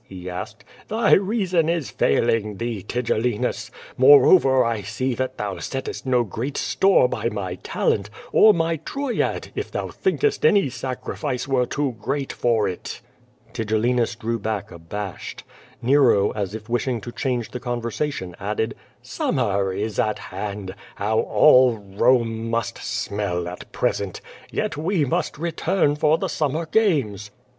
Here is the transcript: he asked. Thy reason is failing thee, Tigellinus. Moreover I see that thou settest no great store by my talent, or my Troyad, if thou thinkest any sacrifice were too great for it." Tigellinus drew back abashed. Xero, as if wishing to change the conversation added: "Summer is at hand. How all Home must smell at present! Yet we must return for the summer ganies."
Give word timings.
he 0.03 0.27
asked. 0.27 0.65
Thy 0.87 1.11
reason 1.13 1.69
is 1.69 1.91
failing 1.91 2.57
thee, 2.57 2.81
Tigellinus. 2.81 3.69
Moreover 3.99 4.63
I 4.65 4.81
see 4.81 5.13
that 5.13 5.37
thou 5.37 5.59
settest 5.59 6.07
no 6.07 6.23
great 6.23 6.57
store 6.57 7.07
by 7.07 7.29
my 7.29 7.53
talent, 7.61 8.09
or 8.31 8.51
my 8.51 8.77
Troyad, 8.77 9.49
if 9.53 9.69
thou 9.69 9.89
thinkest 9.89 10.43
any 10.43 10.71
sacrifice 10.71 11.47
were 11.47 11.67
too 11.67 11.95
great 12.01 12.33
for 12.33 12.67
it." 12.67 12.99
Tigellinus 13.53 14.15
drew 14.15 14.39
back 14.39 14.71
abashed. 14.71 15.43
Xero, 15.83 16.35
as 16.35 16.55
if 16.55 16.67
wishing 16.67 16.99
to 17.01 17.11
change 17.11 17.51
the 17.51 17.59
conversation 17.59 18.35
added: 18.39 18.73
"Summer 19.03 19.71
is 19.71 19.99
at 19.99 20.17
hand. 20.17 20.73
How 20.95 21.19
all 21.19 21.75
Home 21.99 22.49
must 22.49 22.79
smell 22.79 23.47
at 23.47 23.71
present! 23.71 24.19
Yet 24.49 24.75
we 24.77 25.05
must 25.05 25.37
return 25.37 25.95
for 25.95 26.17
the 26.17 26.27
summer 26.27 26.65
ganies." 26.65 27.29